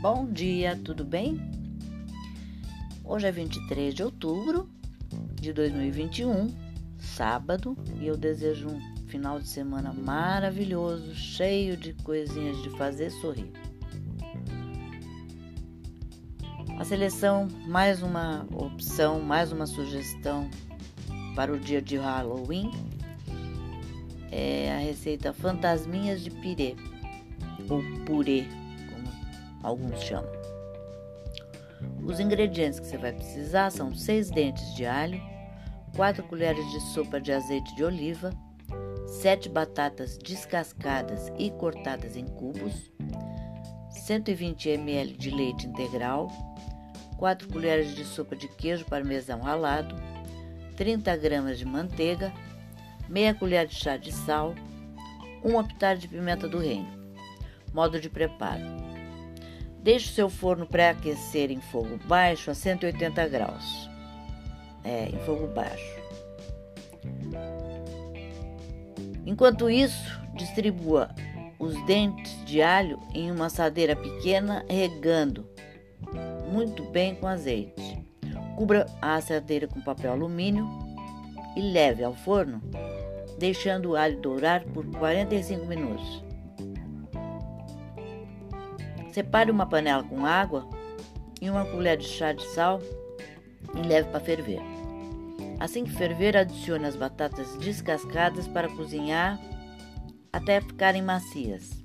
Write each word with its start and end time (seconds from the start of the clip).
Bom 0.00 0.26
dia, 0.30 0.78
tudo 0.84 1.04
bem? 1.04 1.40
Hoje 3.02 3.26
é 3.26 3.32
23 3.32 3.94
de 3.94 4.02
outubro 4.02 4.68
de 5.34 5.54
2021, 5.54 6.54
sábado, 6.98 7.74
e 7.98 8.06
eu 8.06 8.14
desejo 8.14 8.68
um 8.68 9.06
final 9.06 9.40
de 9.40 9.48
semana 9.48 9.94
maravilhoso, 9.94 11.14
cheio 11.14 11.78
de 11.78 11.94
coisinhas 11.94 12.62
de 12.62 12.70
fazer 12.76 13.10
sorrir. 13.10 13.50
A 16.78 16.84
seleção, 16.84 17.48
mais 17.66 18.02
uma 18.02 18.46
opção, 18.52 19.22
mais 19.22 19.50
uma 19.50 19.66
sugestão 19.66 20.50
para 21.34 21.50
o 21.50 21.58
dia 21.58 21.80
de 21.80 21.96
Halloween 21.96 22.70
é 24.30 24.74
a 24.74 24.78
receita 24.78 25.32
Fantasminhas 25.32 26.22
de 26.22 26.30
Pirê, 26.30 26.76
ou 27.70 27.82
purê, 28.04 28.46
alguns 29.62 30.00
chamam. 30.02 30.30
Os 32.04 32.20
ingredientes 32.20 32.80
que 32.80 32.86
você 32.86 32.96
vai 32.96 33.12
precisar 33.12 33.70
são 33.70 33.94
6 33.94 34.30
dentes 34.30 34.74
de 34.74 34.86
alho, 34.86 35.20
4 35.94 36.22
colheres 36.24 36.64
de 36.70 36.80
sopa 36.92 37.20
de 37.20 37.32
azeite 37.32 37.74
de 37.74 37.84
oliva, 37.84 38.30
7 39.06 39.48
batatas 39.48 40.16
descascadas 40.18 41.32
e 41.38 41.50
cortadas 41.50 42.16
em 42.16 42.26
cubos, 42.26 42.90
120 43.90 44.68
ml 44.68 45.16
de 45.16 45.30
leite 45.30 45.66
integral, 45.66 46.28
4 47.16 47.48
colheres 47.48 47.94
de 47.94 48.04
sopa 48.04 48.36
de 48.36 48.46
queijo 48.48 48.84
parmesão 48.84 49.40
ralado, 49.40 49.94
30 50.76 51.16
gramas 51.16 51.58
de 51.58 51.64
manteiga, 51.64 52.32
meia 53.08 53.34
colher 53.34 53.66
de 53.66 53.74
chá 53.74 53.96
de 53.96 54.12
sal, 54.12 54.54
uma 55.42 55.64
pitada 55.64 55.98
de 55.98 56.08
pimenta 56.08 56.48
do 56.48 56.58
reino. 56.58 56.88
Modo 57.72 58.00
de 58.00 58.10
preparo: 58.10 58.62
deixe 59.86 60.10
o 60.10 60.14
seu 60.14 60.28
forno 60.28 60.66
pré-aquecer 60.66 61.52
em 61.52 61.60
fogo 61.60 61.96
baixo 62.06 62.50
a 62.50 62.54
180 62.54 63.28
graus. 63.28 63.88
É, 64.82 65.08
em 65.08 65.18
fogo 65.24 65.46
baixo. 65.46 65.96
Enquanto 69.24 69.70
isso, 69.70 70.20
distribua 70.34 71.14
os 71.56 71.80
dentes 71.86 72.44
de 72.44 72.60
alho 72.60 72.98
em 73.14 73.30
uma 73.30 73.46
assadeira 73.46 73.94
pequena, 73.94 74.64
regando 74.68 75.48
muito 76.50 76.82
bem 76.90 77.14
com 77.14 77.28
azeite. 77.28 78.04
Cubra 78.56 78.86
a 79.00 79.14
assadeira 79.14 79.68
com 79.68 79.80
papel 79.80 80.10
alumínio 80.10 80.68
e 81.56 81.60
leve 81.60 82.02
ao 82.02 82.14
forno, 82.14 82.60
deixando 83.38 83.90
o 83.90 83.96
alho 83.96 84.20
dourar 84.20 84.64
por 84.64 84.84
45 84.84 85.64
minutos. 85.64 86.25
Separe 89.16 89.50
uma 89.50 89.64
panela 89.64 90.04
com 90.04 90.26
água 90.26 90.68
e 91.40 91.48
uma 91.48 91.64
colher 91.64 91.96
de 91.96 92.06
chá 92.06 92.34
de 92.34 92.46
sal 92.48 92.82
e 93.74 93.80
leve 93.80 94.10
para 94.10 94.20
ferver. 94.20 94.60
Assim 95.58 95.84
que 95.84 95.90
ferver, 95.90 96.36
adicione 96.36 96.84
as 96.84 96.96
batatas 96.96 97.56
descascadas 97.56 98.46
para 98.46 98.68
cozinhar 98.68 99.40
até 100.30 100.60
ficarem 100.60 101.00
macias. 101.00 101.82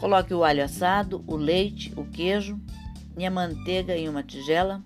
Coloque 0.00 0.32
o 0.32 0.44
alho 0.44 0.64
assado, 0.64 1.22
o 1.26 1.36
leite, 1.36 1.92
o 1.94 2.06
queijo 2.06 2.58
e 3.18 3.26
a 3.26 3.30
manteiga 3.30 3.94
em 3.94 4.08
uma 4.08 4.22
tigela 4.22 4.82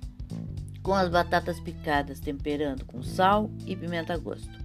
com 0.83 0.93
as 0.93 1.09
batatas 1.09 1.61
picadas, 1.61 2.19
temperando 2.19 2.85
com 2.85 3.01
sal 3.01 3.49
e 3.65 3.77
pimenta 3.77 4.15
a 4.15 4.17
gosto. 4.17 4.59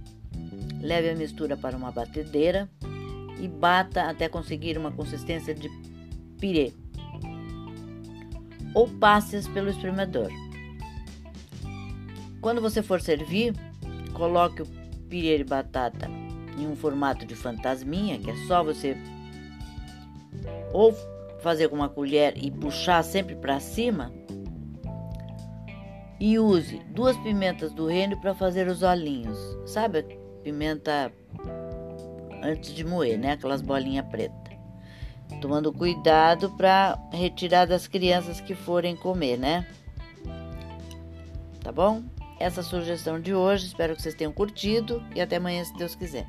Leve 0.80 1.10
a 1.10 1.14
mistura 1.14 1.56
para 1.56 1.76
uma 1.76 1.92
batedeira 1.92 2.68
e 3.40 3.48
bata 3.48 4.04
até 4.04 4.28
conseguir 4.28 4.78
uma 4.78 4.92
consistência 4.92 5.54
de 5.54 5.70
pirê 6.38 6.72
ou 8.74 8.88
passe 8.88 9.48
pelo 9.50 9.70
espremedor. 9.70 10.30
Quando 12.40 12.60
você 12.60 12.82
for 12.82 13.00
servir, 13.00 13.54
coloque 14.14 14.62
o 14.62 14.66
pirê 15.08 15.38
de 15.38 15.44
batata 15.44 16.08
em 16.58 16.66
um 16.66 16.74
formato 16.74 17.24
de 17.24 17.34
fantasminha, 17.34 18.18
que 18.18 18.30
é 18.30 18.36
só 18.46 18.62
você 18.62 18.96
ou 20.72 20.92
fazer 21.40 21.68
com 21.68 21.76
uma 21.76 21.88
colher 21.88 22.34
e 22.36 22.50
puxar 22.50 23.02
sempre 23.02 23.34
para 23.36 23.60
cima. 23.60 24.12
E 26.18 26.38
use 26.38 26.80
duas 26.90 27.16
pimentas 27.18 27.72
do 27.72 27.86
reino 27.86 28.20
para 28.20 28.34
fazer 28.34 28.68
os 28.68 28.82
olhinhos. 28.82 29.38
Sabe 29.66 30.04
pimenta 30.42 31.12
antes 32.42 32.74
de 32.74 32.84
moer, 32.84 33.18
né? 33.18 33.32
Aquelas 33.32 33.62
bolinhas 33.62 34.06
pretas. 34.06 34.52
Tomando 35.40 35.72
cuidado 35.72 36.50
para 36.56 36.98
retirar 37.12 37.66
das 37.66 37.86
crianças 37.86 38.40
que 38.40 38.54
forem 38.54 38.94
comer, 38.94 39.38
né? 39.38 39.66
Tá 41.62 41.72
bom? 41.72 42.02
Essa 42.38 42.62
sugestão 42.62 43.20
de 43.20 43.34
hoje. 43.34 43.66
Espero 43.66 43.94
que 43.94 44.02
vocês 44.02 44.14
tenham 44.14 44.32
curtido 44.32 45.02
e 45.14 45.20
até 45.20 45.36
amanhã, 45.36 45.64
se 45.64 45.74
Deus 45.76 45.94
quiser. 45.94 46.26